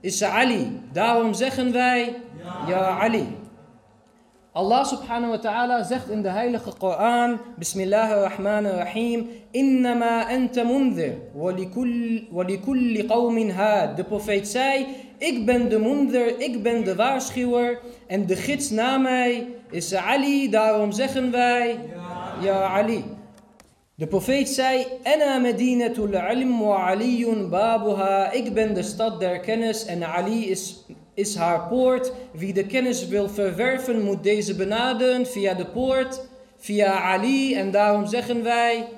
is 0.00 0.22
Ali. 0.22 0.80
Daarom 0.92 1.34
zeggen 1.34 1.72
wij, 1.72 2.14
ja 2.66 2.98
Ali. 3.00 3.37
Allah 4.54 4.80
subhanahu 4.84 5.30
wa 5.30 5.38
ta'ala 5.38 5.84
zegt 5.84 6.08
in 6.08 6.22
de 6.22 6.30
heilige 6.30 6.72
Koran, 6.78 7.38
Bismillahirrahmanirrahim, 7.58 9.28
Innama 9.52 10.24
anta 10.24 10.64
munzir, 10.64 11.20
walikulli 11.36 13.06
qawmin 13.06 13.50
had. 13.50 13.96
De 13.96 14.04
profeet 14.04 14.48
zei, 14.48 14.86
ik 15.18 15.46
ben 15.46 15.68
de 15.68 15.78
munzir, 15.78 16.40
ik 16.40 16.62
ben 16.62 16.84
de 16.84 16.94
waarschuwer 16.94 17.78
en 18.06 18.26
de 18.26 18.36
gids 18.36 18.70
na 18.70 18.96
mij 18.96 19.46
is 19.70 19.94
Ali, 19.94 20.50
daarom 20.50 20.92
zeggen 20.92 21.30
wij, 21.30 21.78
ja 22.40 22.62
Ali. 22.62 23.04
De 23.94 24.06
profeet 24.06 24.48
zei, 24.48 24.86
Ana 25.04 25.38
medinatul 25.38 26.12
ilm 26.12 26.60
wa 26.60 26.88
aliyun 26.88 27.50
babuha. 27.50 28.32
Ik 28.32 28.54
ben 28.54 28.74
de 28.74 28.82
stad 28.82 29.20
der 29.20 29.40
kennis 29.40 29.84
en 29.84 30.04
Ali 30.04 30.50
is 30.50 30.77
is 31.18 31.36
haar 31.36 31.68
poort. 31.68 32.12
Wie 32.30 32.52
de 32.52 32.66
kennis 32.66 33.08
wil 33.08 33.28
verwerven, 33.28 34.02
moet 34.02 34.22
deze 34.22 34.54
benaderen 34.54 35.26
via 35.26 35.54
de 35.54 35.66
poort, 35.66 36.28
via 36.56 37.00
Ali. 37.00 37.54
En 37.54 37.70
daarom 37.70 38.06
zeggen 38.06 38.42
wij, 38.42 38.88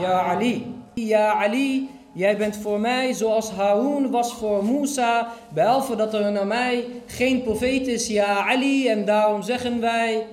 Ja 0.00 0.20
Ali. 0.20 0.74
Ja 0.94 1.32
Ali, 1.32 1.88
jij 2.12 2.36
bent 2.36 2.56
voor 2.56 2.80
mij 2.80 3.12
zoals 3.12 3.50
Harun 3.50 4.10
was 4.10 4.32
voor 4.32 4.64
Musa. 4.64 5.28
Behalve 5.54 5.96
dat 5.96 6.14
er 6.14 6.32
naar 6.32 6.46
mij 6.46 6.84
geen 7.06 7.42
profeet 7.42 7.86
is, 7.86 8.06
Ja 8.06 8.46
Ali. 8.48 8.88
En 8.88 9.04
daarom 9.04 9.42
zeggen 9.42 9.80
wij, 9.80 10.26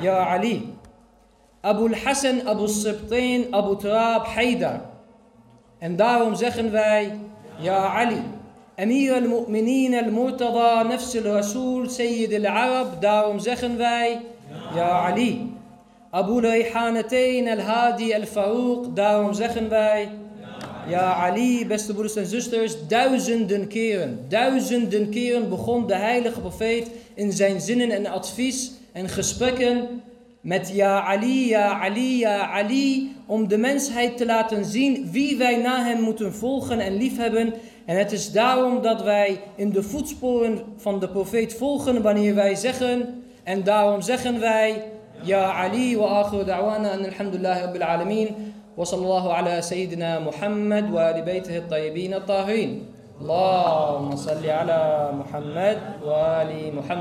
Ja 0.00 0.26
Ali. 0.26 0.72
Abu 1.60 1.88
al-Hassan, 1.88 2.48
Abu 2.48 2.68
Sibtain, 2.68 3.46
Abu 3.50 3.76
Turab, 3.76 4.26
Haidar. 4.26 4.80
En 5.78 5.96
daarom 5.96 6.34
zeggen 6.34 6.70
wij, 6.70 7.18
Ja 7.58 7.86
Ali. 7.86 8.22
Amir 8.76 9.14
al-Mu'minin 9.14 9.94
al-Murtada, 9.94 10.82
nafs 10.82 11.14
al-Rasul, 11.16 11.88
Sayyid 11.88 12.34
al-Arab. 12.34 13.00
Daarom 13.00 13.38
zeggen 13.38 13.76
wij, 13.76 14.20
ja 14.74 14.88
Ali. 14.88 15.52
Abu 16.10 16.40
Layhanatain 16.40 17.48
al-Hadi 17.48 18.14
al-Farouk. 18.14 18.96
Daarom 18.96 19.32
zeggen 19.34 19.68
wij, 19.68 20.08
ja 20.88 21.14
Ali, 21.14 21.66
beste 21.66 21.92
broeders 21.92 22.16
en 22.16 22.26
zusters, 22.26 22.86
duizenden 22.88 23.68
keren, 23.68 24.18
duizenden 24.28 25.10
keren 25.10 25.48
begon 25.48 25.86
de 25.86 25.96
heilige 25.96 26.40
profeet 26.40 26.90
in 27.14 27.32
zijn 27.32 27.60
zinnen 27.60 27.90
en 27.90 28.06
advies 28.06 28.72
en 28.92 29.08
gesprekken 29.08 30.02
met 30.40 30.70
Ja 30.74 31.00
Ali, 31.00 31.48
Ja 31.48 31.80
Ali, 31.80 32.18
Ja 32.18 32.50
Ali, 32.50 33.16
om 33.26 33.48
de 33.48 33.58
mensheid 33.58 34.16
te 34.16 34.26
laten 34.26 34.64
zien 34.64 35.08
wie 35.10 35.36
wij 35.36 35.56
na 35.56 35.84
hem 35.84 36.00
moeten 36.00 36.34
volgen 36.34 36.80
en 36.80 36.96
liefhebben 36.96 37.54
en 37.84 37.98
het 37.98 38.12
is 38.12 38.32
daarom 38.32 38.82
dat 38.82 39.02
wij 39.02 39.40
in 39.54 39.70
de 39.70 39.82
voetsporen 39.82 40.60
van 40.76 41.00
de 41.00 41.08
profeet 41.08 41.54
volgen 41.54 42.02
wanneer 42.02 42.34
wij 42.34 42.54
zeggen. 42.54 43.22
En 43.42 43.62
daarom 43.62 44.00
zeggen 44.00 44.40
wij, 44.40 44.82
Ja 45.22 45.52
Ali 45.52 45.96
wa 45.96 46.06
akhiru 46.06 46.44
da'wana 46.44 46.90
an 46.90 47.04
alhamdulillah 47.04 47.60
rabbil 47.60 47.82
alamin. 47.82 48.52
Wa 48.74 48.84
sallallahu 48.84 49.28
ala 49.28 49.62
sayyidina 49.62 50.20
Muhammad 50.20 50.90
wa 50.90 51.00
ali 51.08 51.22
baytihi 51.22 51.56
at-tayyibin 51.56 52.14
at-tahirin. 52.14 52.88
Allahumma 53.20 54.16
salli 54.16 54.50
ala 54.50 55.12
Muhammad 55.12 55.78
wa 56.02 56.40
ali 56.40 56.70
Muhammad. 56.72 56.92